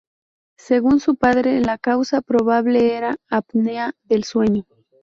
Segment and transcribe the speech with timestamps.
[0.57, 4.65] Según su padre, la causa probable era apnea del sueño.